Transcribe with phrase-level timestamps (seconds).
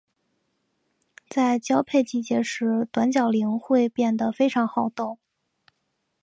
[1.29, 5.19] 在交配季节时短角羚会变得非常好斗。